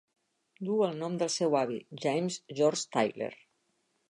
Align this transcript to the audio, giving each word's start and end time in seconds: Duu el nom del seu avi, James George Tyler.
Duu 0.69 0.79
el 0.87 0.95
nom 1.01 1.19
del 1.23 1.31
seu 1.35 1.59
avi, 1.61 1.77
James 2.07 2.41
George 2.61 2.87
Tyler. 2.97 3.33